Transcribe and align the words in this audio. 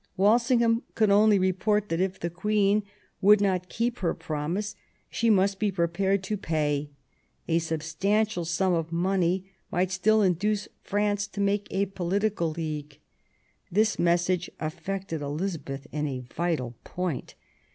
Walsingham 0.17 0.81
could 0.95 1.11
only* 1.11 1.37
report 1.37 1.89
that 1.89 1.99
if 2.01 2.19
the 2.19 2.31
Queen 2.31 2.81
would 3.21 3.39
not 3.39 3.69
keep 3.69 3.99
her 3.99 4.15
promise, 4.15 4.75
she 5.11 5.29
must 5.29 5.59
be 5.59 5.71
prepared 5.71 6.23
to 6.23 6.37
pay; 6.37 6.89
a 7.47 7.59
substantial 7.59 8.43
sum 8.43 8.73
of 8.73 8.91
money 8.91 9.51
might 9.71 9.91
still 9.91 10.23
induce 10.23 10.67
France 10.81 11.27
to 11.27 11.39
make 11.39 11.67
a 11.69 11.85
political 11.85 12.49
league. 12.49 12.97
This 13.71 13.99
message 13.99 14.49
affected 14.59 15.21
Elizabeth 15.21 15.85
in 15.91 16.07
a 16.07 16.21
vital 16.35 16.73
point. 16.83 17.35